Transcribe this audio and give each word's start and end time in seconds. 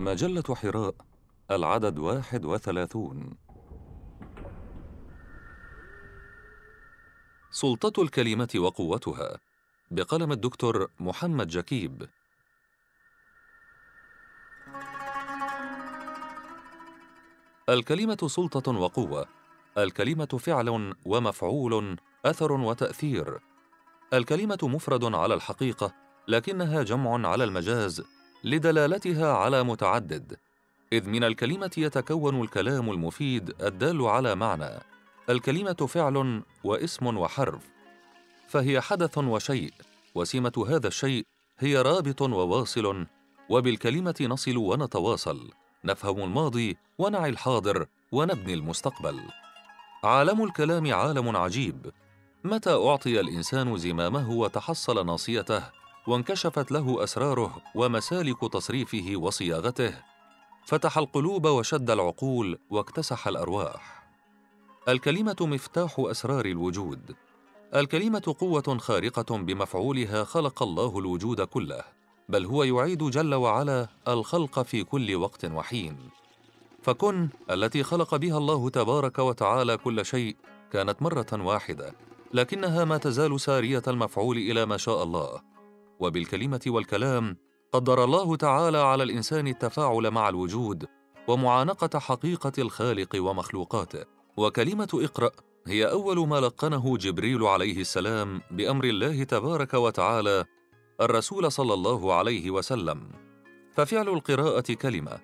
مجلة 0.00 0.54
حراء 0.54 0.94
العدد 1.50 1.98
واحد 1.98 2.44
وثلاثون. 2.44 3.36
سلطة 7.50 8.02
الكلمة 8.02 8.48
وقوتها 8.56 9.38
بقلم 9.90 10.32
الدكتور 10.32 10.90
محمد 11.00 11.48
جكيب. 11.48 12.08
الكلمة 17.68 18.18
سلطة 18.26 18.72
وقوة 18.72 19.26
الكلمة 19.78 20.24
فعل 20.24 20.94
ومفعول 21.06 21.96
أثر 22.24 22.52
وتأثير. 22.52 23.38
الكلمة 24.12 24.58
مفرد 24.62 25.14
على 25.14 25.34
الحقيقة 25.34 25.94
لكنها 26.28 26.82
جمع 26.82 27.28
على 27.28 27.44
المجاز 27.44 28.19
لدلالتها 28.44 29.32
على 29.32 29.62
متعدد 29.62 30.36
إذ 30.92 31.08
من 31.08 31.24
الكلمة 31.24 31.70
يتكون 31.76 32.40
الكلام 32.40 32.90
المفيد 32.90 33.62
الدال 33.62 34.02
على 34.02 34.34
معنى 34.34 34.80
الكلمة 35.30 35.72
فعل 35.72 36.42
واسم 36.64 37.06
وحرف 37.06 37.62
فهي 38.48 38.80
حدث 38.80 39.18
وشيء 39.18 39.72
وسمة 40.14 40.66
هذا 40.68 40.88
الشيء 40.88 41.26
هي 41.58 41.82
رابط 41.82 42.22
وواصل 42.22 43.06
وبالكلمة 43.48 44.14
نصل 44.20 44.56
ونتواصل 44.56 45.50
نفهم 45.84 46.22
الماضي 46.22 46.76
ونعي 46.98 47.30
الحاضر 47.30 47.86
ونبني 48.12 48.54
المستقبل. 48.54 49.20
عالم 50.04 50.44
الكلام 50.44 50.94
عالم 50.94 51.36
عجيب 51.36 51.92
متى 52.44 52.70
أعطي 52.70 53.20
الإنسان 53.20 53.76
زمامه 53.76 54.30
وتحصل 54.30 55.06
ناصيته؟ 55.06 55.79
وانكشفت 56.06 56.72
له 56.72 57.04
أسراره 57.04 57.56
ومسالك 57.74 58.52
تصريفه 58.52 59.12
وصياغته. 59.16 59.94
فتح 60.66 60.98
القلوب 60.98 61.46
وشد 61.46 61.90
العقول 61.90 62.58
واكتسح 62.70 63.28
الأرواح. 63.28 64.04
الكلمة 64.88 65.36
مفتاح 65.40 65.94
أسرار 65.98 66.46
الوجود. 66.46 67.14
الكلمة 67.74 68.34
قوة 68.38 68.78
خارقة 68.78 69.38
بمفعولها 69.38 70.24
خلق 70.24 70.62
الله 70.62 70.98
الوجود 70.98 71.40
كله 71.40 71.82
بل 72.28 72.46
هو 72.46 72.64
يعيد 72.64 73.04
جل 73.04 73.34
وعلا 73.34 73.88
الخلق 74.08 74.62
في 74.62 74.84
كل 74.84 75.14
وقت 75.14 75.44
وحين. 75.44 75.96
فكن 76.82 77.28
التي 77.50 77.82
خلق 77.82 78.16
بها 78.16 78.38
الله 78.38 78.70
تبارك 78.70 79.18
وتعالى 79.18 79.76
كل 79.76 80.04
شيء 80.04 80.36
كانت 80.72 81.02
مرة 81.02 81.26
واحدة 81.32 81.94
لكنها 82.34 82.84
ما 82.84 82.96
تزال 82.98 83.40
سارية 83.40 83.82
المفعول 83.88 84.36
إلى 84.36 84.66
ما 84.66 84.76
شاء 84.76 85.02
الله. 85.02 85.49
وبالكلمة 86.00 86.60
والكلام 86.66 87.36
قدر 87.72 88.04
الله 88.04 88.36
تعالى 88.36 88.78
على 88.78 89.02
الإنسان 89.02 89.46
التفاعل 89.46 90.10
مع 90.10 90.28
الوجود 90.28 90.86
ومعانقة 91.28 91.98
حقيقة 91.98 92.52
الخالق 92.58 93.16
ومخلوقاته. 93.16 94.04
وكلمة 94.36 94.88
اقرأ 94.94 95.30
هي 95.66 95.90
أول 95.90 96.28
ما 96.28 96.40
لقنه 96.40 96.96
جبريل 96.96 97.42
عليه 97.44 97.80
السلام 97.80 98.42
بأمر 98.50 98.84
الله 98.84 99.24
تبارك 99.24 99.74
وتعالى 99.74 100.44
الرسول 101.00 101.52
صلى 101.52 101.74
الله 101.74 102.14
عليه 102.14 102.50
وسلم. 102.50 103.12
ففعل 103.74 104.08
القراءة 104.08 104.72
كلمة 104.72 105.20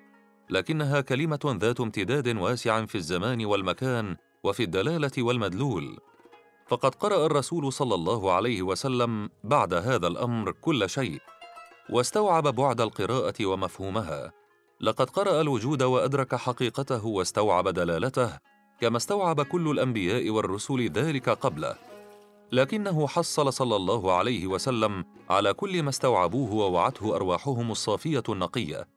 لكنها 0.50 1.00
كلمة 1.00 1.56
ذات 1.60 1.80
امتداد 1.80 2.36
واسع 2.36 2.86
في 2.86 2.94
الزمان 2.94 3.44
والمكان 3.44 4.16
وفي 4.44 4.62
الدلالة 4.62 5.12
والمدلول. 5.18 5.98
فقد 6.66 6.94
قرأ 6.94 7.26
الرسول 7.26 7.72
صلى 7.72 7.94
الله 7.94 8.32
عليه 8.32 8.62
وسلم 8.62 9.30
بعد 9.44 9.74
هذا 9.74 10.06
الأمر 10.06 10.50
كل 10.50 10.90
شيء 10.90 11.20
واستوعب 11.90 12.42
بعد 12.42 12.80
القراءة 12.80 13.46
ومفهومها. 13.46 14.32
لقد 14.80 15.10
قرأ 15.10 15.40
الوجود 15.40 15.82
وأدرك 15.82 16.34
حقيقته 16.34 17.06
واستوعب 17.06 17.68
دلالته 17.68 18.38
كما 18.80 18.96
استوعب 18.96 19.42
كل 19.42 19.70
الأنبياء 19.70 20.30
والرسل 20.30 20.90
ذلك 20.90 21.28
قبله. 21.28 21.76
لكنه 22.52 23.06
حصل 23.06 23.52
صلى 23.52 23.76
الله 23.76 24.12
عليه 24.12 24.46
وسلم 24.46 25.04
على 25.30 25.52
كل 25.52 25.82
ما 25.82 25.88
استوعبوه 25.90 26.52
ووعته 26.54 27.16
أرواحهم 27.16 27.70
الصافية 27.70 28.22
النقية. 28.28 28.88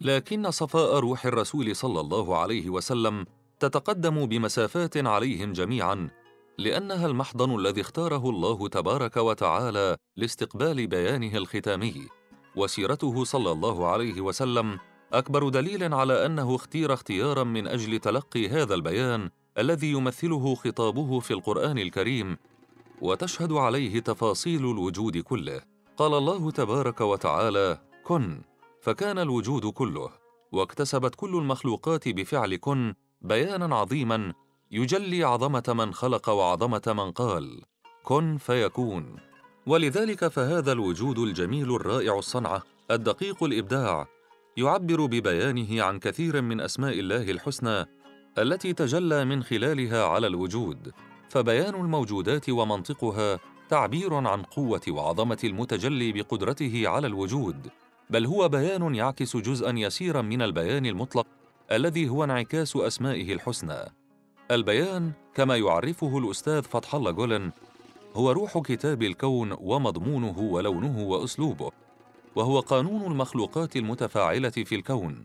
لكن 0.00 0.50
صفاء 0.50 0.98
روح 0.98 1.26
الرسول 1.26 1.76
صلى 1.76 2.00
الله 2.00 2.36
عليه 2.36 2.70
وسلم 2.70 3.26
تتقدم 3.60 4.26
بمسافات 4.26 4.96
عليهم 4.96 5.52
جميعا 5.52 6.10
لأنها 6.58 7.06
المحضن 7.06 7.58
الذي 7.58 7.80
اختاره 7.80 8.30
الله 8.30 8.68
تبارك 8.68 9.16
وتعالى 9.16 9.96
لاستقبال 10.16 10.86
بيانه 10.86 11.36
الختامي 11.36 12.08
وسيرته 12.56 13.24
صلى 13.24 13.52
الله 13.52 13.86
عليه 13.86 14.20
وسلم 14.20 14.78
أكبر 15.12 15.48
دليل 15.48 15.94
على 15.94 16.26
أنه 16.26 16.54
اختير 16.54 16.94
اختيارا 16.94 17.44
من 17.44 17.66
أجل 17.66 17.98
تلقي 17.98 18.48
هذا 18.48 18.74
البيان 18.74 19.30
الذي 19.58 19.92
يمثله 19.92 20.54
خطابه 20.54 21.20
في 21.20 21.30
القرآن 21.30 21.78
الكريم 21.78 22.36
وتشهد 23.00 23.52
عليه 23.52 24.00
تفاصيل 24.00 24.60
الوجود 24.60 25.18
كله. 25.18 25.60
قال 25.96 26.14
الله 26.14 26.50
تبارك 26.50 27.00
وتعالى 27.00 27.78
كن 28.04 28.42
فكان 28.80 29.18
الوجود 29.18 29.66
كله 29.66 30.10
واكتسبت 30.52 31.14
كل 31.14 31.36
المخلوقات 31.36 32.08
بفعل 32.08 32.56
كن 32.56 32.94
بيانا 33.22 33.76
عظيما 33.76 34.32
يجلي 34.74 35.24
عظمة 35.24 35.62
من 35.68 35.94
خلق 35.94 36.28
وعظمة 36.28 36.82
من 36.86 37.10
قال 37.10 37.62
كن 38.02 38.36
فيكون. 38.36 39.16
ولذلك 39.66 40.28
فهذا 40.28 40.72
الوجود 40.72 41.18
الجميل 41.18 41.74
الرائع 41.74 42.18
الصنعة 42.18 42.62
الدقيق 42.90 43.44
الإبداع 43.44 44.06
يعبر 44.56 45.06
ببيانه 45.06 45.82
عن 45.82 45.98
كثير 45.98 46.42
من 46.42 46.60
أسماء 46.60 46.98
الله 47.00 47.30
الحسنى 47.30 47.86
التي 48.38 48.72
تجلى 48.72 49.24
من 49.24 49.42
خلالها 49.42 50.04
على 50.04 50.26
الوجود 50.26 50.92
فبيان 51.28 51.74
الموجودات 51.74 52.50
ومنطقها 52.50 53.40
تعبير 53.68 54.14
عن 54.14 54.42
قوة 54.42 54.82
وعظمة 54.88 55.38
المتجلي 55.44 56.12
بقدرته 56.12 56.88
على 56.88 57.06
الوجود 57.06 57.68
بل 58.10 58.26
هو 58.26 58.48
بيان 58.48 58.94
يعكس 58.94 59.36
جزءا 59.36 59.72
يسيرا 59.78 60.22
من 60.22 60.42
البيان 60.42 60.86
المطلق 60.86 61.26
الذي 61.72 62.08
هو 62.08 62.24
انعكاس 62.24 62.76
أسمائه 62.76 63.32
الحسنى. 63.32 64.03
البيان 64.50 65.12
كما 65.34 65.56
يعرفه 65.56 66.18
الأستاذ 66.18 66.62
فتح 66.62 66.94
الله 66.94 67.10
جولن 67.10 67.52
هو 68.14 68.30
روح 68.30 68.58
كتاب 68.58 69.02
الكون 69.02 69.56
ومضمونه 69.60 70.38
ولونه 70.38 71.00
وأسلوبه 71.00 71.70
وهو 72.36 72.60
قانون 72.60 73.12
المخلوقات 73.12 73.76
المتفاعلة 73.76 74.50
في 74.50 74.74
الكون 74.74 75.24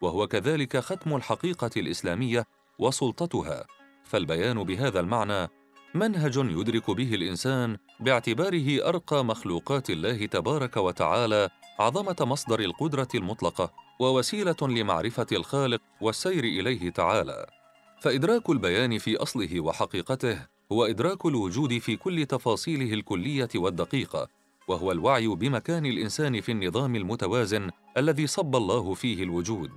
وهو 0.00 0.26
كذلك 0.26 0.76
ختم 0.76 1.16
الحقيقة 1.16 1.70
الإسلامية 1.76 2.44
وسلطتها. 2.78 3.66
فالبيان 4.04 4.64
بهذا 4.64 5.00
المعنى 5.00 5.48
منهج 5.94 6.36
يدرك 6.36 6.90
به 6.90 7.14
الإنسان 7.14 7.76
باعتباره 8.00 8.88
أرقى 8.88 9.24
مخلوقات 9.24 9.90
الله 9.90 10.26
تبارك 10.26 10.76
وتعالى 10.76 11.48
عظمة 11.78 12.16
مصدر 12.20 12.60
القدرة 12.60 13.08
المطلقة 13.14 13.72
ووسيلة 14.00 14.56
لمعرفة 14.62 15.26
الخالق 15.32 15.80
والسير 16.00 16.44
إليه 16.44 16.90
تعالى. 16.90 17.57
فإدراك 18.00 18.50
البيان 18.50 18.98
في 18.98 19.16
أصله 19.16 19.60
وحقيقته 19.60 20.46
هو 20.72 20.84
إدراك 20.84 21.26
الوجود 21.26 21.78
في 21.78 21.96
كل 21.96 22.26
تفاصيله 22.26 22.94
الكلية 22.94 23.48
والدقيقة 23.54 24.28
وهو 24.68 24.92
الوعي 24.92 25.26
بمكان 25.26 25.86
الإنسان 25.86 26.40
في 26.40 26.52
النظام 26.52 26.96
المتوازن 26.96 27.70
الذي 27.96 28.26
صب 28.26 28.56
الله 28.56 28.94
فيه 28.94 29.22
الوجود. 29.22 29.70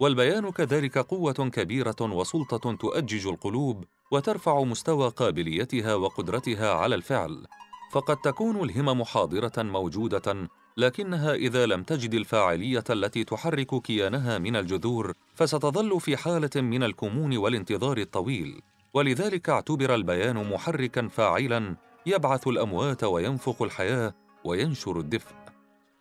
والبيان 0.00 0.50
كذلك 0.50 0.98
قوة 0.98 1.32
كبيرة 1.32 1.96
وسلطة 2.00 2.74
تؤجج 2.74 3.26
القلوب 3.26 3.84
وترفع 4.10 4.62
مستوى 4.62 5.08
قابليتها 5.08 5.94
وقدرتها 5.94 6.72
على 6.72 6.94
الفعل. 6.94 7.46
فقد 7.92 8.16
تكون 8.16 8.62
الهمم 8.62 9.04
حاضرة 9.04 9.62
موجودة 9.62 10.48
لكنها 10.76 11.34
إذا 11.34 11.66
لم 11.66 11.82
تجد 11.82 12.14
الفاعلية 12.14 12.84
التي 12.90 13.24
تحرك 13.24 13.82
كيانها 13.82 14.38
من 14.38 14.56
الجذور 14.56 15.14
فستظل 15.36 16.00
في 16.00 16.16
حالة 16.16 16.50
من 16.56 16.82
الكمون 16.82 17.36
والانتظار 17.36 17.98
الطويل. 17.98 18.60
ولذلك 18.94 19.48
اعتبر 19.48 19.94
البيان 19.94 20.50
محركا 20.50 21.08
فاعلا 21.08 21.76
يبعث 22.06 22.48
الأموات 22.48 23.04
وينفخ 23.04 23.62
الحياة 23.62 24.14
وينشر 24.44 25.00
الدفء. 25.00 25.34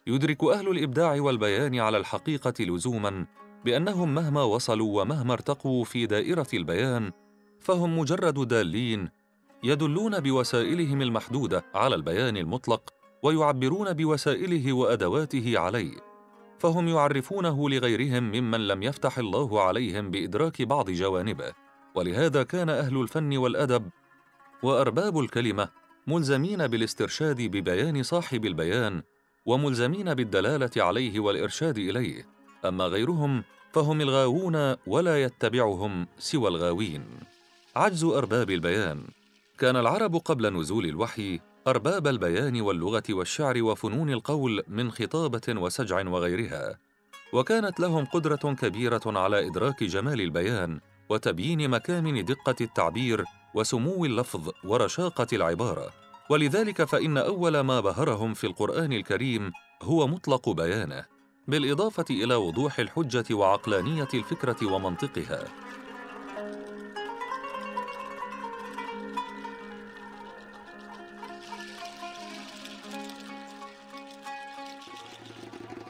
يدرك 0.08 0.44
أهل 0.44 0.68
الإبداع 0.68 1.22
والبيان 1.22 1.80
على 1.80 1.98
الحقيقة 1.98 2.54
لزوما 2.60 3.26
بأنهم 3.66 4.16
مهما 4.16 4.44
وصلوا 4.44 5.02
ومهما 5.02 5.34
ارتقوا 5.34 5.84
في 5.84 6.06
دائرة 6.06 6.48
البيان 6.54 7.12
فهم 7.60 8.00
مجرد 8.00 8.48
دالين 8.48 9.10
يدلون 9.64 10.20
بوسائلهم 10.20 11.02
المحدودة 11.02 11.66
على 11.74 11.96
البيان 11.96 12.38
المطلق 12.38 12.94
ويعبرون 13.24 13.94
بوسائله 13.94 14.74
وأدواته 14.74 15.60
عليه. 15.60 16.15
فهم 16.60 16.88
يعرفونه 16.88 17.70
لغيرهم 17.70 18.24
ممن 18.24 18.68
لم 18.68 18.84
يفتح 18.84 19.18
الله 19.18 19.62
عليهم 19.62 20.12
بإدراك 20.12 20.62
بعض 20.62 20.90
جوانبه. 20.90 21.54
ولهذا 21.96 22.44
كان 22.44 22.70
أهل 22.70 23.02
الفن 23.02 23.38
والأدب 23.38 23.90
وأرباب 24.64 25.20
الكلمة 25.20 25.70
ملزمين 26.08 26.68
بالاسترشاد 26.68 27.42
ببيان 27.42 28.04
صاحب 28.04 28.46
البيان 28.46 29.04
وملزمين 29.46 30.14
بالدلالة 30.14 30.72
عليه 30.78 31.20
والإرشاد 31.20 31.78
إليه. 31.78 32.28
أما 32.66 32.84
غيرهم 32.84 33.44
فهم 33.74 34.02
الغاوون 34.02 34.76
ولا 34.88 35.24
يتبعهم 35.24 36.08
سوى 36.20 36.48
الغاوين. 36.48 37.06
عجز 37.76 38.04
أرباب 38.04 38.50
البيان. 38.50 39.04
كان 39.58 39.76
العرب 39.76 40.16
قبل 40.16 40.54
نزول 40.54 40.86
الوحي 40.86 41.40
أرباب 41.68 42.08
البيان 42.08 42.62
واللغة 42.62 43.04
والشعر 43.10 43.64
وفنون 43.64 44.10
القول 44.10 44.64
من 44.68 44.92
خطابة 44.92 45.42
وسجع 45.50 46.10
وغيرها 46.10 46.80
وكانت 47.34 47.80
لهم 47.80 48.06
قدرة 48.06 48.54
كبيرة 48.54 49.02
على 49.06 49.48
إدراك 49.48 49.84
جمال 49.84 50.22
البيان 50.22 50.80
وتبيين 51.10 51.70
مكامن 51.70 52.26
دقة 52.26 52.56
التعبير 52.62 53.24
وسمو 53.56 54.06
اللفظ 54.06 54.50
ورشاقة 54.64 55.28
العبارة. 55.34 55.90
ولذلك 56.30 56.84
فإن 56.84 57.18
أول 57.18 57.60
ما 57.60 57.80
بهرهم 57.80 58.34
في 58.34 58.48
القرآن 58.48 58.94
الكريم 58.94 59.52
هو 59.84 60.08
مطلق 60.08 60.50
بيانه 60.50 61.06
بالإضافة 61.48 62.06
إلى 62.10 62.36
وضوح 62.36 62.80
الحجة 62.80 63.34
وعقلانية 63.34 64.08
الفكرة 64.14 64.74
ومنطقها. 64.74 65.44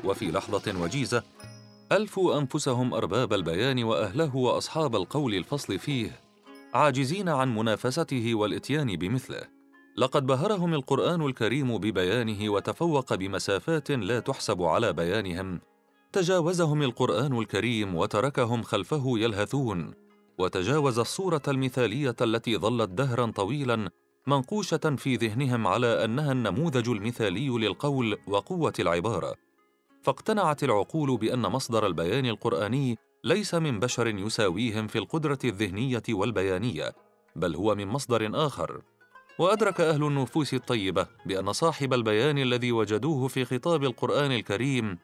وفي 0.06 0.31
لحظة 0.31 0.81
وجيزة 0.81 1.24
ألفوا 1.92 2.40
أنفسهم 2.40 2.94
أرباب 2.94 3.34
البيان 3.34 3.84
وأهله 3.84 4.36
وأصحاب 4.36 4.96
القول 4.96 5.36
الفصل 5.36 5.80
فيه 5.80 6.25
عاجزين 6.74 7.30
عن 7.30 7.56
منافسته 7.56 8.36
والإتيان 8.36 8.96
بمثله. 8.96 9.42
لقد 9.98 10.25
بهرهم 10.25 10.74
القرآن 10.74 11.22
الكريم 11.22 11.78
ببيانه 11.78 12.50
وتفوق 12.50 13.13
بمسافات 13.13 13.92
لا 13.92 14.19
تحسب 14.19 14.62
على 14.62 14.94
بيانهم. 14.94 15.60
تجاوزهم 16.13 16.81
القرآن 16.81 17.40
الكريم 17.40 17.96
وتركهم 17.96 18.63
خلفه 18.63 19.04
يلهثون. 19.18 19.94
وتجاوز 20.38 21.00
الصورة 21.00 21.42
المثالية 21.48 22.16
التي 22.22 22.57
ظلت 22.57 22.90
دهرا 22.90 23.31
طويلا 23.31 23.90
منقوشة 24.28 24.96
في 24.98 25.16
ذهنهم 25.16 25.68
على 25.68 26.06
أنها 26.06 26.31
النموذج 26.31 26.90
المثالي 26.90 27.50
للقول 27.50 28.18
وقوة 28.28 28.74
العبارة. 28.80 29.44
فاقتنعت 30.06 30.63
العقول 30.63 31.18
بأن 31.18 31.42
مصدر 31.42 31.86
البيان 31.86 32.25
القرآني 32.25 32.98
ليس 33.24 33.56
من 33.56 33.80
بشر 33.80 34.07
يساويهم 34.07 34.88
في 34.88 34.98
القدرة 34.98 35.40
الذهنية 35.44 36.04
والبيانية 36.10 36.96
بل 37.36 37.56
هو 37.56 37.75
من 37.75 37.88
مصدر 37.88 38.46
آخر. 38.46 38.81
وأدرك 39.40 39.81
أهل 39.81 40.04
النفوس 40.04 40.54
الطيبة 40.54 41.07
بأن 41.25 41.54
صاحب 41.54 41.94
البيان 41.94 42.38
الذي 42.38 42.72
وجدوه 42.72 43.28
في 43.28 43.46
خطاب 43.46 43.84
القرآن 43.84 44.31
الكريم 44.31 44.98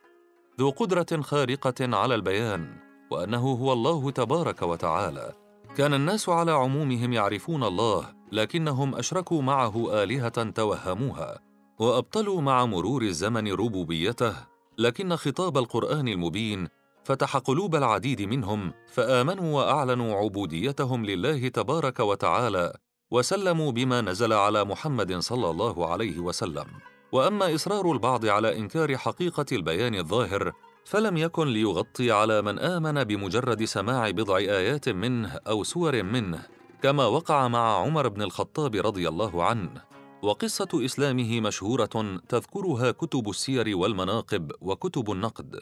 ذو 0.59 0.69
قدرة 0.69 1.21
خارقة 1.21 1.97
على 1.97 2.15
البيان 2.15 2.75
وأنه 3.11 3.51
هو 3.51 3.73
الله 3.73 4.11
تبارك 4.11 4.61
وتعالى. 4.61 5.33
كان 5.77 5.93
الناس 5.93 6.29
على 6.29 6.51
عمومهم 6.51 7.13
يعرفون 7.13 7.63
الله 7.63 8.13
لكنهم 8.31 8.95
أشركوا 8.95 9.41
معه 9.41 10.03
آلهة 10.03 10.49
توهموها 10.49 11.39
وأبطلوا 11.79 12.41
مع 12.41 12.65
مرور 12.65 13.01
الزمن 13.01 13.53
ربوبيته 13.53 14.50
لكن 14.81 15.15
خطاب 15.15 15.57
القرآن 15.57 16.07
المبين 16.07 16.67
فتح 17.03 17.37
قلوب 17.37 17.75
العديد 17.75 18.21
منهم 18.21 18.73
فآمنوا 18.87 19.55
وأعلنوا 19.57 20.15
عبوديتهم 20.15 21.05
لله 21.05 21.47
تبارك 21.47 21.99
وتعالى 21.99 22.73
وسلموا 23.11 23.71
بما 23.71 24.01
نزل 24.01 24.33
على 24.33 24.65
محمد 24.65 25.19
صلى 25.19 25.49
الله 25.49 25.89
عليه 25.91 26.19
وسلم. 26.19 26.65
وأما 27.11 27.55
إصرار 27.55 27.91
البعض 27.91 28.25
على 28.25 28.57
إنكار 28.57 28.97
حقيقة 28.97 29.45
البيان 29.51 29.95
الظاهر 29.95 30.51
فلم 30.85 31.17
يكن 31.17 31.47
ليغطي 31.47 32.11
على 32.11 32.41
من 32.41 32.59
آمن 32.59 33.03
بمجرد 33.03 33.63
سماع 33.63 34.09
بضع 34.09 34.37
آيات 34.37 34.89
منه 34.89 35.39
أو 35.47 35.63
سور 35.63 36.03
منه 36.03 36.41
كما 36.83 37.05
وقع 37.05 37.47
مع 37.47 37.77
عمر 37.77 38.07
بن 38.07 38.21
الخطاب 38.21 38.75
رضي 38.75 39.09
الله 39.09 39.43
عنه. 39.43 39.90
وقصة 40.23 40.85
إسلامه 40.85 41.41
مشهورة 41.41 42.19
تذكرها 42.29 42.91
كتب 42.91 43.29
السير 43.29 43.77
والمناقب 43.77 44.51
وكتب 44.61 45.11
النقد. 45.11 45.59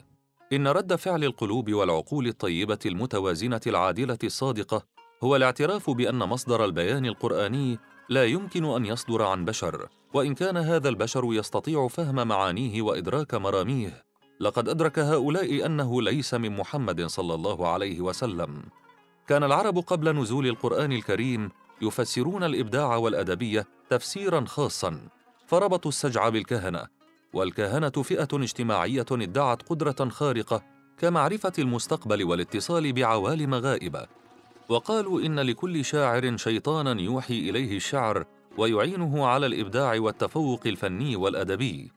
إن 0.52 0.68
رد 0.68 0.94
فعل 0.94 1.24
القلوب 1.24 1.72
والعقول 1.72 2.26
الطيبة 2.26 2.78
المتوازنة 2.86 3.60
العادلة 3.66 4.18
الصادقة 4.24 4.82
هو 5.24 5.36
الاعتراف 5.36 5.90
بأن 5.90 6.18
مصدر 6.18 6.64
البيان 6.64 7.06
القرآني 7.06 7.78
لا 8.08 8.24
يمكن 8.24 8.64
أن 8.64 8.86
يصدر 8.86 9.22
عن 9.22 9.44
بشر، 9.44 9.88
وإن 10.14 10.34
كان 10.34 10.56
هذا 10.56 10.88
البشر 10.88 11.24
يستطيع 11.24 11.88
فهم 11.88 12.28
معانيه 12.28 12.82
وإدراك 12.82 13.34
مراميه، 13.34 14.02
لقد 14.40 14.68
أدرك 14.68 14.98
هؤلاء 14.98 15.66
أنه 15.66 16.02
ليس 16.02 16.34
من 16.34 16.56
محمد 16.56 17.06
صلى 17.06 17.34
الله 17.34 17.68
عليه 17.68 18.00
وسلم. 18.00 18.62
كان 19.26 19.44
العرب 19.44 19.78
قبل 19.78 20.16
نزول 20.16 20.46
القرآن 20.46 20.92
الكريم 20.92 21.50
يفسرون 21.82 22.44
الإبداع 22.44 22.96
والأدبية 22.96 23.66
تفسيرا 23.90 24.44
خاصا 24.44 25.08
فربطوا 25.46 25.88
السجع 25.88 26.28
بالكهنة. 26.28 26.86
والكهنة 27.32 27.90
فئة 27.90 28.28
اجتماعية 28.32 29.06
ادعت 29.12 29.62
قدرة 29.62 30.08
خارقة 30.08 30.62
كمعرفة 30.98 31.52
المستقبل 31.58 32.24
والاتصال 32.24 32.92
بعوالم 32.92 33.54
غائبة. 33.54 34.06
وقالوا 34.68 35.20
إن 35.20 35.40
لكل 35.40 35.84
شاعر 35.84 36.36
شيطانا 36.36 37.00
يوحي 37.00 37.38
إليه 37.38 37.76
الشعر 37.76 38.24
ويعينه 38.58 39.26
على 39.26 39.46
الإبداع 39.46 40.00
والتفوق 40.00 40.60
الفني 40.66 41.16
والأدبي. 41.16 41.92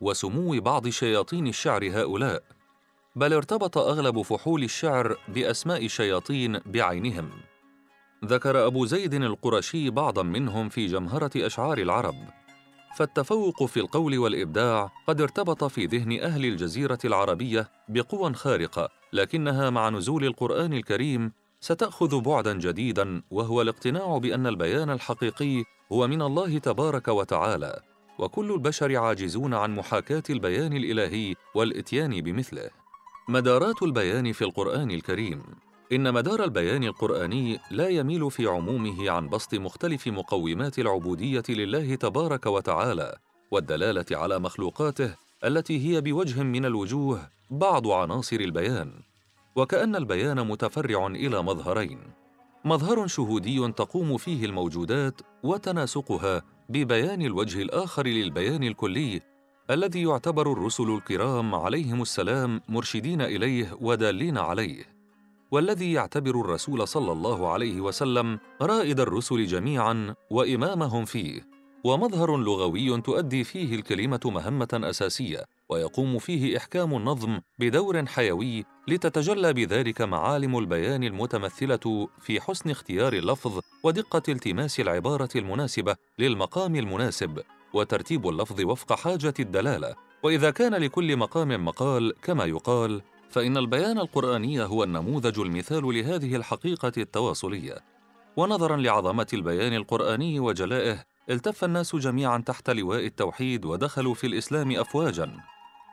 وسمو 0.00 0.60
بعض 0.60 0.88
شياطين 0.88 1.46
الشعر 1.46 1.90
هؤلاء. 1.90 2.42
بل 3.16 3.32
ارتبط 3.32 3.78
أغلب 3.78 4.22
فحول 4.22 4.62
الشعر 4.64 5.16
بأسماء 5.28 5.84
الشياطين 5.84 6.60
بعينهم. 6.66 7.30
ذكر 8.24 8.66
أبو 8.66 8.86
زيد 8.86 9.14
القرشي 9.14 9.90
بعضا 9.90 10.22
منهم 10.22 10.68
في 10.68 10.86
جمهرة 10.86 11.30
أشعار 11.36 11.78
العرب. 11.78 12.14
فالتفوق 12.96 13.64
في 13.64 13.80
القول 13.80 14.18
والإبداع 14.18 14.92
قد 15.06 15.20
ارتبط 15.20 15.64
في 15.64 15.86
ذهن 15.86 16.20
أهل 16.20 16.44
الجزيرة 16.44 16.98
العربية 17.04 17.68
بقوى 17.88 18.34
خارقة 18.34 18.88
لكنها 19.12 19.70
مع 19.70 19.88
نزول 19.88 20.24
القرآن 20.24 20.72
الكريم 20.72 21.32
ستأخذ 21.60 22.20
بعدا 22.20 22.58
جديدا 22.58 23.22
وهو 23.30 23.62
الاقتناع 23.62 24.18
بأن 24.18 24.46
البيان 24.46 24.90
الحقيقي 24.90 25.64
هو 25.92 26.06
من 26.06 26.22
الله 26.22 26.58
تبارك 26.58 27.08
وتعالى. 27.08 27.80
وكل 28.18 28.52
البشر 28.52 28.96
عاجزون 28.96 29.54
عن 29.54 29.74
محاكاة 29.74 30.22
البيان 30.30 30.72
الإلهي 30.72 31.34
والإتيان 31.54 32.20
بمثله. 32.20 32.70
مدارات 33.28 33.82
البيان 33.82 34.32
في 34.32 34.42
القرآن 34.42 34.90
الكريم 34.90 35.42
إن 35.92 36.14
مدار 36.14 36.44
البيان 36.44 36.84
القرآني 36.84 37.60
لا 37.70 37.88
يميل 37.88 38.30
في 38.30 38.46
عمومه 38.46 39.10
عن 39.10 39.28
بسط 39.28 39.54
مختلف 39.54 40.06
مقومات 40.08 40.78
العبودية 40.78 41.42
لله 41.48 41.94
تبارك 41.94 42.46
وتعالى 42.46 43.16
والدلالة 43.50 44.04
على 44.10 44.38
مخلوقاته 44.38 45.14
التي 45.44 45.88
هي 45.88 46.00
بوجه 46.00 46.42
من 46.42 46.64
الوجوه 46.64 47.28
بعض 47.50 47.88
عناصر 47.88 48.36
البيان. 48.36 48.92
وكأن 49.56 49.96
البيان 49.96 50.46
متفرع 50.48 51.06
إلى 51.06 51.42
مظهرين. 51.42 51.98
مظهر 52.64 53.06
شهودي 53.06 53.72
تقوم 53.72 54.16
فيه 54.16 54.44
الموجودات 54.44 55.20
وتناسقها 55.42 56.42
ببيان 56.68 57.22
الوجه 57.22 57.62
الآخر 57.62 58.06
للبيان 58.06 58.62
الكلي 58.62 59.20
الذي 59.70 60.02
يعتبر 60.02 60.52
الرسل 60.52 60.90
الكرام 60.90 61.54
عليهم 61.54 62.02
السلام 62.02 62.60
مرشدين 62.68 63.20
إليه 63.20 63.78
ودالين 63.80 64.38
عليه. 64.38 64.95
والذي 65.50 65.92
يعتبر 65.92 66.40
الرسول 66.40 66.88
صلى 66.88 67.12
الله 67.12 67.52
عليه 67.52 67.80
وسلم 67.80 68.38
رائد 68.62 69.00
الرسل 69.00 69.46
جميعا 69.46 70.14
وإمامهم 70.30 71.04
فيه 71.04 71.56
ومظهر 71.84 72.36
لغوي 72.36 73.00
تؤدي 73.00 73.44
فيه 73.44 73.74
الكلمة 73.74 74.20
مهمة 74.24 74.68
أساسية 74.74 75.44
ويقوم 75.68 76.18
فيه 76.18 76.56
إحكام 76.56 76.96
النظم 76.96 77.40
بدور 77.58 78.06
حيوي 78.06 78.64
لتتجلى 78.88 79.52
بذلك 79.52 80.02
معالم 80.02 80.58
البيان 80.58 81.04
المتمثلة 81.04 82.08
في 82.20 82.40
حسن 82.40 82.70
اختيار 82.70 83.12
اللفظ 83.12 83.60
ودقة 83.82 84.22
التماس 84.28 84.80
العبارة 84.80 85.28
المناسبة 85.36 85.96
للمقام 86.18 86.76
المناسب 86.76 87.42
وترتيب 87.74 88.28
اللفظ 88.28 88.60
وفق 88.60 88.92
حاجة 88.92 89.34
الدلالة. 89.40 89.94
وإذا 90.22 90.50
كان 90.50 90.74
لكل 90.74 91.16
مقام 91.16 91.64
مقال 91.64 92.12
كما 92.22 92.44
يقال 92.44 93.02
فإن 93.30 93.56
البيان 93.56 93.98
القرآني 93.98 94.62
هو 94.62 94.84
النموذج 94.84 95.40
المثال 95.40 95.94
لهذه 95.94 96.36
الحقيقة 96.36 96.92
التواصلية. 96.96 97.74
ونظرا 98.36 98.76
لعظمة 98.76 99.26
البيان 99.32 99.74
القرآني 99.74 100.40
وجلائه 100.40 101.04
التف 101.30 101.64
الناس 101.64 101.96
جميعا 101.96 102.38
تحت 102.38 102.70
لواء 102.70 103.06
التوحيد 103.06 103.64
ودخلوا 103.64 104.14
في 104.14 104.26
الإسلام 104.26 104.76
أفواجا. 104.76 105.36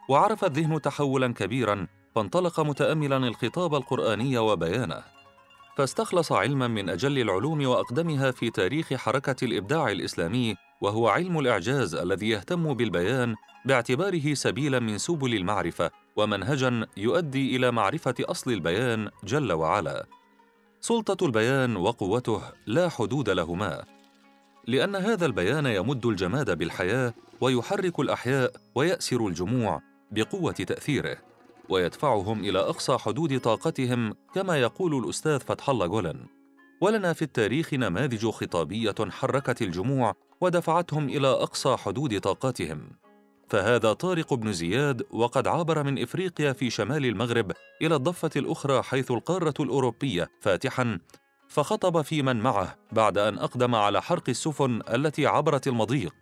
وعرف 0.09 0.45
الذهن 0.45 0.81
تحولا 0.81 1.33
كبيرا 1.33 1.87
فانطلق 2.15 2.59
متأملا 2.59 3.17
الخطاب 3.17 3.75
القرآني 3.75 4.37
وبيانه. 4.37 5.03
فاستخلص 5.77 6.31
علما 6.31 6.67
من 6.67 6.89
أجل 6.89 7.19
العلوم 7.19 7.65
وأقدمها 7.65 8.31
في 8.31 8.49
تاريخ 8.49 8.93
حركة 8.93 9.45
الإبداع 9.45 9.91
الإسلامي 9.91 10.55
وهو 10.81 11.07
علم 11.07 11.39
الإعجاز 11.39 11.95
الذي 11.95 12.29
يهتم 12.29 12.73
بالبيان 12.73 13.35
باعتباره 13.65 14.33
سبيلا 14.33 14.79
من 14.79 14.97
سبل 14.97 15.35
المعرفة 15.35 15.91
ومنهجا 16.15 16.88
يؤدي 16.98 17.55
إلى 17.55 17.72
معرفة 17.72 18.15
أصل 18.20 18.51
البيان 18.51 19.10
جل 19.24 19.51
وعلا. 19.51 20.05
سلطة 20.82 21.25
البيان 21.25 21.75
وقوته 21.75 22.41
لا 22.65 22.89
حدود 22.89 23.29
لهما 23.29 23.86
لأن 24.67 24.96
هذا 24.96 25.25
البيان 25.25 25.65
يمد 25.65 26.05
الجماد 26.05 26.58
بالحياة 26.58 27.13
ويحرك 27.41 28.00
الأحياء 28.00 28.51
ويأسر 28.75 29.27
الجموع 29.27 29.82
بقوة 30.12 30.51
تأثيره 30.51 31.17
ويدفعهم 31.70 32.39
إلى 32.39 32.60
أقصى 32.60 32.98
حدود 32.98 33.39
طاقتهم 33.39 34.13
كما 34.36 34.58
يقول 34.58 35.03
الأستاذ 35.03 35.39
فتح 35.39 35.70
الله 35.70 35.88
جولن. 35.88 36.25
ولنا 36.82 37.13
في 37.13 37.22
التاريخ 37.22 37.74
نماذج 37.74 38.27
خطابية 38.27 38.96
حركت 39.10 39.62
الجموع 39.62 40.15
ودفعتهم 40.41 41.10
إلى 41.10 41.27
أقصى 41.27 41.77
حدود 41.77 42.20
طاقاتهم 42.20 42.89
فهذا 43.53 43.93
طارق 43.93 44.33
بن 44.33 44.53
زياد 44.53 45.03
وقد 45.12 45.48
عابر 45.48 45.83
من 45.83 46.01
إفريقيا 46.01 46.53
في 46.53 46.69
شمال 46.69 47.05
المغرب 47.05 47.51
إلى 47.81 47.95
الضفة 47.95 48.29
الأخرى 48.36 48.83
حيث 48.83 49.12
القارة 49.12 49.53
الأوروبية 49.60 50.29
فاتحا 50.41 51.00
فخطب 51.48 52.01
في 52.01 52.22
من 52.22 52.39
معه 52.39 52.75
بعد 52.91 53.17
أن 53.17 53.38
أقدم 53.38 53.75
على 53.75 54.01
حرق 54.01 54.24
السفن 54.29 54.81
التي 54.93 55.27
عبرت 55.27 55.67
المضيق. 55.67 56.13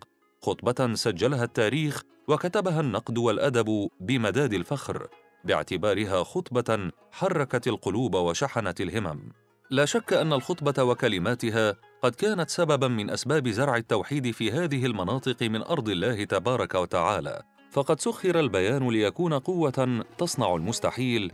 خطبة 0.42 0.94
سجلها 0.94 1.44
التاريخ 1.44 2.02
وكتبها 2.28 2.80
النقد 2.80 3.18
والأدب 3.18 3.88
بمداد 4.00 4.52
الفخر 4.52 5.08
باعتبارها 5.44 6.24
خطبة 6.24 6.90
حركت 7.12 7.68
القلوب 7.68 8.14
وشحنت 8.14 8.80
الهمم. 8.80 9.32
لا 9.70 9.84
شك 9.84 10.12
أن 10.12 10.32
الخطبة 10.32 10.82
وكلماتها 10.82 11.76
قد 12.02 12.14
كانت 12.14 12.50
سببا 12.50 12.88
من 12.88 13.10
أسباب 13.10 13.48
زرع 13.48 13.76
التوحيد 13.76 14.30
في 14.30 14.52
هذه 14.52 14.86
المناطق 14.86 15.42
من 15.42 15.62
أرض 15.62 15.88
الله 15.88 16.24
تبارك 16.24 16.74
وتعالى. 16.74 17.42
فقد 17.70 18.00
سخر 18.00 18.40
البيان 18.40 18.88
ليكون 18.88 19.34
قوة 19.34 20.04
تصنع 20.18 20.54
المستحيل 20.54 21.32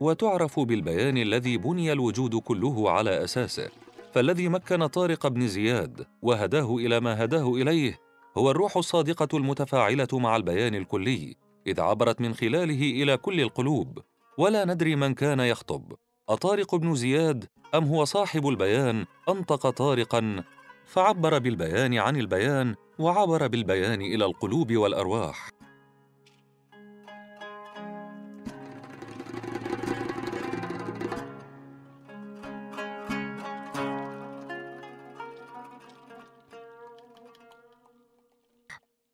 وتعرف 0.00 0.60
بالبيان 0.60 1.16
الذي 1.16 1.58
بني 1.58 1.92
الوجود 1.92 2.36
كله 2.36 2.90
على 2.90 3.24
أساسه. 3.24 3.70
فالذي 4.12 4.48
مكن 4.48 4.86
طارق 4.86 5.26
بن 5.26 5.48
زياد 5.48 6.06
وهداه 6.22 6.76
إلى 6.76 7.00
ما 7.00 7.24
هداه 7.24 7.54
إليه 7.54 7.98
هو 8.38 8.50
الروح 8.50 8.76
الصادقة 8.76 9.38
المتفاعلة 9.38 10.08
مع 10.12 10.36
البيان 10.36 10.74
الكلي 10.74 11.36
إذ 11.66 11.80
عبرت 11.80 12.20
من 12.20 12.34
خلاله 12.34 13.02
إلى 13.02 13.16
كل 13.16 13.40
القلوب. 13.40 13.98
ولا 14.38 14.64
ندري 14.64 14.96
من 14.96 15.14
كان 15.14 15.40
يخطب. 15.40 15.92
أطارق 16.28 16.74
بن 16.74 16.94
زياد 16.94 17.44
أم 17.74 17.84
هو 17.84 18.04
صاحب 18.04 18.48
البيان؟ 18.48 19.06
أنطق 19.28 19.70
طارقا. 19.70 20.44
فعبر 20.86 21.38
بالبيان 21.38 21.94
عن 21.94 22.16
البيان 22.16 22.74
وعبر 22.98 23.46
بالبيان 23.46 24.00
إلى 24.00 24.24
القلوب 24.24 24.72
والأرواح. 24.72 25.50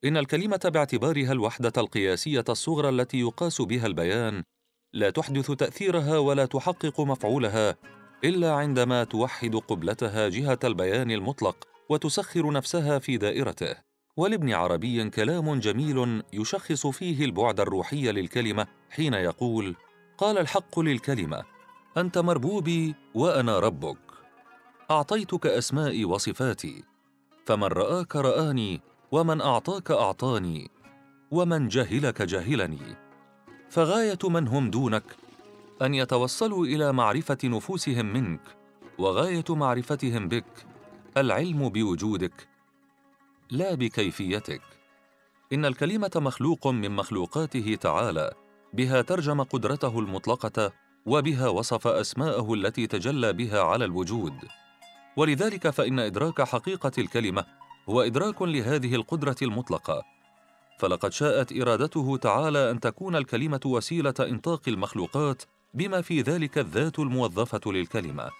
إن 0.04 0.16
الكلمة 0.16 0.60
باعتبارها 0.64 1.32
الوحدة 1.32 1.72
القياسية 1.76 2.44
الصغرى 2.48 2.88
التي 2.88 3.20
يقاس 3.20 3.62
بها 3.62 3.86
البيان 3.86 4.42
لا 4.92 5.10
تحدث 5.10 5.50
تأثيرها 5.50 6.18
ولا 6.18 6.46
تحقق 6.46 7.00
مفعولها. 7.00 7.76
إلا 8.24 8.52
عندما 8.52 9.04
توحد 9.04 9.56
قبلتها 9.56 10.28
جهة 10.28 10.58
البيان 10.64 11.10
المطلق 11.10 11.68
وتسخر 11.88 12.52
نفسها 12.52 12.98
في 12.98 13.16
دائرته. 13.16 13.76
ولابن 14.16 14.52
عربي 14.52 15.10
كلام 15.10 15.58
جميل 15.58 16.22
يشخص 16.32 16.86
فيه 16.86 17.24
البعد 17.24 17.60
الروحي 17.60 18.12
للكلمة 18.12 18.66
حين 18.90 19.14
يقول 19.14 19.76
قال 20.18 20.38
الحق 20.38 20.80
للكلمة 20.80 21.42
أنت 21.96 22.18
مربوبي 22.18 22.94
وأنا 23.14 23.58
ربك. 23.58 23.98
أعطيتك 24.90 25.46
أسمائي 25.46 26.04
وصفاتي 26.04 26.84
فمن 27.46 27.64
رآك 27.64 28.16
رآني 28.16 28.80
ومن 29.12 29.40
أعطاك 29.40 29.90
أعطاني 29.90 30.70
ومن 31.30 31.68
جهلك 31.68 32.22
جهلني. 32.22 32.96
فغاية 33.70 34.18
من 34.24 34.48
هم 34.48 34.70
دونك 34.70 35.04
أن 35.82 35.94
يتوصلوا 35.94 36.66
إلى 36.66 36.92
معرفة 36.92 37.38
نفوسهم 37.44 38.06
منك 38.06 38.40
وغاية 38.98 39.44
معرفتهم 39.48 40.28
بك 40.28 40.66
العلم 41.16 41.68
بوجودك 41.68 42.48
لا 43.50 43.74
بكيفيتك. 43.74 44.62
إن 45.52 45.64
الكلمة 45.64 46.10
مخلوق 46.16 46.66
من 46.66 46.90
مخلوقاته 46.90 47.78
تعالى 47.80 48.32
بها 48.72 49.02
ترجم 49.02 49.42
قدرته 49.42 49.98
المطلقة 49.98 50.72
وبها 51.06 51.48
وصف 51.48 51.86
أسماءه 51.86 52.54
التي 52.54 52.86
تجلى 52.86 53.32
بها 53.32 53.60
على 53.62 53.84
الوجود. 53.84 54.34
ولذلك 55.16 55.70
فإن 55.70 55.98
إدراك 55.98 56.42
حقيقة 56.42 56.92
الكلمة 56.98 57.44
هو 57.88 58.02
إدراك 58.02 58.42
لهذه 58.42 58.94
القدرة 58.94 59.36
المطلقة. 59.42 60.02
فلقد 60.78 61.12
شاءت 61.12 61.60
إرادته 61.60 62.16
تعالى 62.16 62.70
أن 62.70 62.80
تكون 62.80 63.16
الكلمة 63.16 63.60
وسيلة 63.66 64.14
إنطاق 64.20 64.62
المخلوقات 64.68 65.42
بما 65.74 66.00
في 66.00 66.20
ذلك 66.20 66.58
الذات 66.58 66.98
الموظفة 66.98 67.72
للكلمة. 67.72 68.30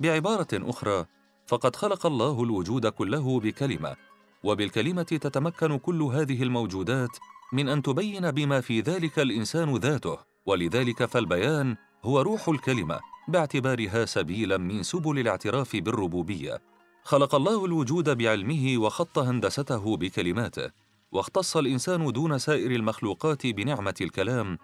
بعبارة 0.00 0.48
أخرى 0.52 1.04
فقد 1.46 1.76
خلق 1.76 2.06
الله 2.06 2.42
الوجود 2.42 2.86
كله 2.86 3.40
بكلمة 3.40 3.96
وبالكلمة 4.44 5.02
تتمكن 5.02 5.78
كل 5.78 6.02
هذه 6.02 6.42
الموجودات 6.42 7.18
من 7.52 7.68
أن 7.68 7.82
تبين 7.82 8.30
بما 8.30 8.60
في 8.60 8.80
ذلك 8.80 9.18
الإنسان 9.18 9.76
ذاته. 9.76 10.18
ولذلك 10.46 11.04
فالبيان 11.04 11.76
هو 12.04 12.20
روح 12.20 12.48
الكلمة 12.48 13.00
باعتبارها 13.28 14.04
سبيلا 14.04 14.56
من 14.56 14.82
سبل 14.82 15.18
الاعتراف 15.18 15.76
بالربوبية. 15.76 16.62
خلق 17.04 17.34
الله 17.34 17.64
الوجود 17.64 18.18
بعلمه 18.18 18.78
وخط 18.78 19.18
هندسته 19.18 19.96
بكلماته 19.96 20.70
واختص 21.12 21.56
الإنسان 21.56 22.12
دون 22.12 22.38
سائر 22.38 22.70
المخلوقات 22.70 23.46
بنعمة 23.46 23.94
الكلام 24.00 24.58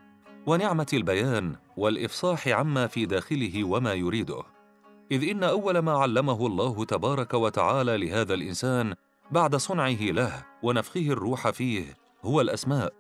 ونعمة 0.47 0.87
البيان 0.93 1.57
والإفصاح 1.77 2.49
عما 2.49 2.87
في 2.87 3.07
داخله 3.07 3.65
وما 3.65 3.95
يريده. 3.95 4.43
إذ 5.13 5.29
إن 5.29 5.45
أول 5.45 5.79
ما 5.79 5.93
علمه 5.93 6.47
الله 6.47 6.85
تبارك 6.85 7.35
وتعالى 7.35 7.97
لهذا 7.97 8.35
الإنسان 8.35 8.95
بعد 9.31 9.57
صنعه 9.57 10.03
له 10.03 10.47
ونفخه 10.63 11.01
الروح 11.01 11.51
فيه 11.51 11.97
هو 12.25 12.41
الأسماء. 12.41 12.93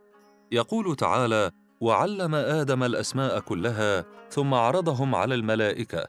يقول 0.53 0.97
تعالى 0.97 1.51
وعلم 1.81 2.35
آدم 2.35 2.83
الأسماء 2.83 3.41
كلها 3.41 4.05
ثم 4.31 4.55
عرضهم 4.55 5.15
على 5.15 5.35
الملائكة 5.35 6.07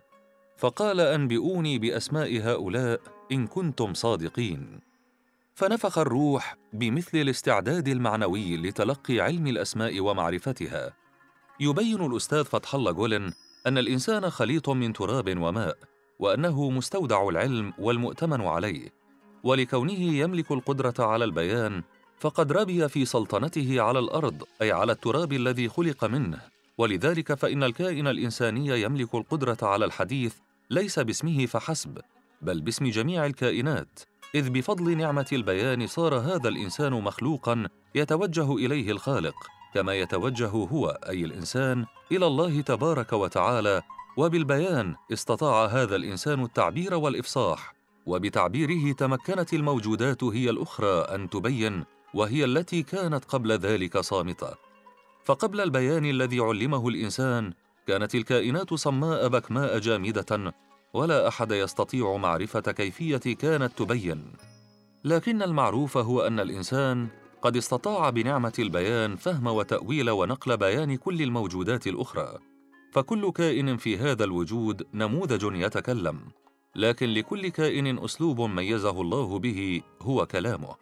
فقال 0.57 0.99
أنبئوني 0.99 1.79
بأسماء 1.79 2.41
هؤلاء 2.41 3.01
إن 3.31 3.47
كنتم 3.47 3.93
صادقين. 3.93 4.79
فنفخ 5.55 5.97
الروح 5.97 6.55
بمثل 6.73 7.17
الاستعداد 7.17 7.87
المعنوي 7.87 8.57
لتلقي 8.57 9.19
علم 9.19 9.47
الأسماء 9.47 9.99
ومعرفتها. 9.99 11.00
يبين 11.61 12.05
الأستاذ 12.05 12.43
فتح 12.43 12.75
الله 12.75 12.91
جولن 12.91 13.33
أن 13.67 13.77
الإنسان 13.77 14.29
خليط 14.29 14.69
من 14.69 14.93
تراب 14.93 15.37
وماء 15.41 15.77
وأنه 16.19 16.69
مستودع 16.69 17.29
العلم 17.29 17.73
والمؤتمن 17.79 18.41
عليه 18.41 18.89
ولكونه 19.43 19.99
يملك 19.99 20.51
القدرة 20.51 20.93
على 20.99 21.25
البيان 21.25 21.83
فقد 22.19 22.51
ربي 22.51 22.89
في 22.89 23.05
سلطنته 23.05 23.81
على 23.81 23.99
الأرض 23.99 24.43
أي 24.61 24.71
على 24.71 24.91
التراب 24.91 25.33
الذي 25.33 25.69
خلق 25.69 26.05
منه. 26.05 26.39
ولذلك 26.77 27.33
فإن 27.33 27.63
الكائن 27.63 28.07
الإنساني 28.07 28.81
يملك 28.81 29.15
القدرة 29.15 29.57
على 29.61 29.85
الحديث 29.85 30.35
ليس 30.69 30.99
باسمه 30.99 31.45
فحسب 31.45 31.99
بل 32.41 32.61
باسم 32.61 32.89
جميع 32.89 33.25
الكائنات 33.25 33.99
إذ 34.35 34.49
بفضل 34.49 34.97
نعمة 34.97 35.27
البيان 35.33 35.87
صار 35.87 36.15
هذا 36.15 36.49
الإنسان 36.49 36.93
مخلوقا 36.93 37.67
يتوجه 37.95 38.55
إليه 38.55 38.91
الخالق. 38.91 39.60
كما 39.73 39.93
يتوجه 39.93 40.47
هو 40.47 40.99
أي 41.09 41.25
الإنسان 41.25 41.85
إلى 42.11 42.27
الله 42.27 42.61
تبارك 42.61 43.13
وتعالى 43.13 43.81
وبالبيان 44.17 44.95
استطاع 45.13 45.65
هذا 45.65 45.95
الإنسان 45.95 46.43
التعبير 46.43 46.93
والإفصاح 46.93 47.73
وبتعبيره 48.05 48.93
تمكنت 48.93 49.53
الموجودات 49.53 50.23
هي 50.23 50.49
الأخرى 50.49 50.99
أن 50.99 51.29
تبين 51.29 51.83
وهي 52.13 52.45
التي 52.45 52.83
كانت 52.83 53.25
قبل 53.25 53.51
ذلك 53.51 53.97
صامتة. 53.97 54.55
فقبل 55.25 55.61
البيان 55.61 56.05
الذي 56.05 56.39
علمه 56.39 56.87
الإنسان 56.87 57.53
كانت 57.87 58.15
الكائنات 58.15 58.73
صماء 58.73 59.27
بكماء 59.27 59.79
جامدة 59.79 60.53
ولا 60.93 61.27
أحد 61.27 61.51
يستطيع 61.51 62.17
معرفة 62.17 62.61
كيفية 62.61 63.17
كانت 63.17 63.77
تبين. 63.77 64.33
لكن 65.03 65.41
المعروف 65.41 65.97
هو 65.97 66.21
أن 66.21 66.39
الإنسان 66.39 67.07
قد 67.41 67.57
استطاع 67.57 68.09
بنعمة 68.09 68.53
البيان 68.59 69.15
فهم 69.15 69.47
وتأويل 69.47 70.09
ونقل 70.09 70.57
بيان 70.57 70.97
كل 70.97 71.21
الموجودات 71.21 71.87
الأخرى. 71.87 72.39
فكل 72.91 73.31
كائن 73.31 73.77
في 73.77 73.97
هذا 73.97 74.23
الوجود 74.23 74.87
نموذج 74.93 75.49
يتكلم 75.53 76.19
لكن 76.75 77.09
لكل 77.09 77.47
كائن 77.47 77.99
أسلوب 77.99 78.41
ميزه 78.41 79.01
الله 79.01 79.39
به 79.39 79.81
هو 80.01 80.25
كلامه. 80.25 80.75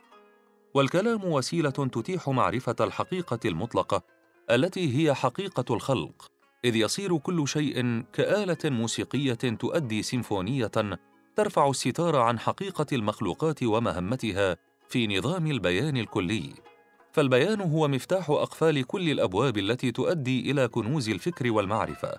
والكلام 0.74 1.26
وسيلة 1.26 1.70
تتيح 1.70 2.30
معرفة 2.30 2.76
الحقيقة 2.82 3.40
المطلقة 3.46 4.02
التي 4.52 4.98
هي 4.98 5.14
حقيقة 5.14 5.76
الخلق 5.76 6.32
إذ 6.66 6.76
يصير 6.76 7.18
كل 7.18 7.48
شيء 7.48 8.04
كآلة 8.14 8.58
موسيقية 8.66 9.34
تؤدي 9.34 10.04
سيمفونية 10.04 10.72
ترفع 11.36 11.70
الستار 11.70 12.16
عن 12.16 12.40
حقيقة 12.40 12.86
المخلوقات 12.94 13.64
ومهمتها 13.64 14.58
في 14.90 15.08
نظام 15.08 15.48
البيان 15.48 15.98
الكلي. 15.98 16.54
فالبيان 17.12 17.62
هو 17.62 17.88
مفتاح 17.88 18.30
أقفال 18.30 18.84
كل 18.84 19.10
الأبواب 19.10 19.58
التي 19.58 19.92
تؤدي 19.92 20.52
إلى 20.52 20.68
كنوز 20.68 21.10
الفكر 21.10 21.52
والمعرفة. 21.52 22.14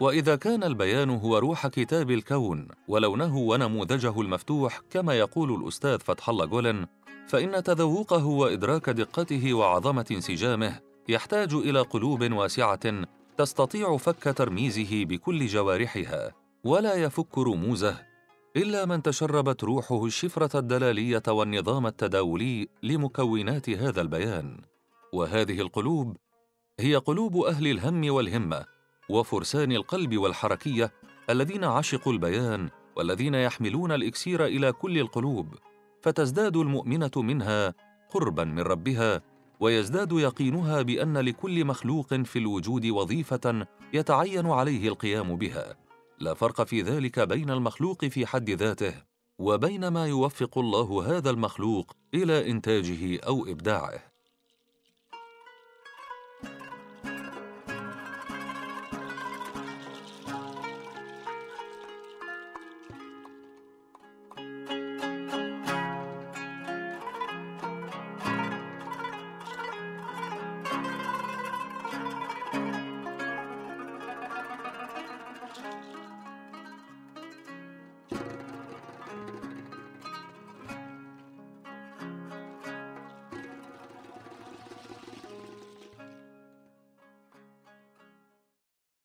وإذا 0.00 0.36
كان 0.36 0.64
البيان 0.64 1.10
هو 1.10 1.38
روح 1.38 1.66
كتاب 1.66 2.10
الكون 2.10 2.68
ولونه 2.88 3.36
ونموذجه 3.36 4.20
المفتوح 4.20 4.80
كما 4.90 5.14
يقول 5.14 5.54
الأستاذ 5.54 5.98
فتح 5.98 6.28
الله 6.28 6.44
جولن 6.44 6.86
فإن 7.28 7.62
تذوقه 7.62 8.26
وإدراك 8.26 8.90
دقته 8.90 9.54
وعظمة 9.54 10.06
انسجامه 10.10 10.80
يحتاج 11.08 11.54
إلى 11.54 11.80
قلوب 11.80 12.32
واسعة 12.32 13.04
تستطيع 13.38 13.96
فك 13.96 14.34
ترميزه 14.36 15.04
بكل 15.04 15.46
جوارحها 15.46 16.32
ولا 16.64 16.94
يفك 16.94 17.38
رموزه. 17.38 18.11
إلا 18.56 18.84
من 18.84 19.02
تشربت 19.02 19.64
روحه 19.64 20.04
الشفرة 20.04 20.58
الدلالية 20.58 21.22
والنظام 21.28 21.86
التداولي 21.86 22.68
لمكونات 22.82 23.70
هذا 23.70 24.00
البيان. 24.00 24.60
وهذه 25.12 25.60
القلوب 25.60 26.16
هي 26.80 26.96
قلوب 26.96 27.36
أهل 27.36 27.66
الهم 27.66 28.12
والهمة 28.12 28.64
وفرسان 29.10 29.72
القلب 29.72 30.16
والحركية 30.18 30.92
الذين 31.30 31.64
عشقوا 31.64 32.12
البيان 32.12 32.70
والذين 32.96 33.34
يحملون 33.34 33.92
الإكسير 33.92 34.46
إلى 34.46 34.72
كل 34.72 34.98
القلوب 34.98 35.54
فتزداد 36.02 36.56
المؤمنة 36.56 37.10
منها 37.16 37.74
قربا 38.10 38.44
من 38.44 38.60
ربها 38.60 39.22
ويزداد 39.60 40.12
يقينها 40.12 40.82
بأن 40.82 41.18
لكل 41.18 41.64
مخلوق 41.64 42.14
في 42.14 42.38
الوجود 42.38 42.86
وظيفة 42.86 43.66
يتعين 43.92 44.46
عليه 44.46 44.88
القيام 44.88 45.36
بها. 45.36 45.81
لا 46.22 46.34
فرق 46.34 46.62
في 46.62 46.82
ذلك 46.82 47.20
بين 47.20 47.50
المخلوق 47.50 48.04
في 48.04 48.26
حد 48.26 48.50
ذاته 48.50 48.94
وبين 49.40 49.88
ما 49.88 50.06
يوفق 50.06 50.58
الله 50.58 51.16
هذا 51.16 51.30
المخلوق 51.30 51.96
إلى 52.14 52.50
إنتاجه 52.50 53.20
أو 53.26 53.46
إبداعه. 53.46 54.11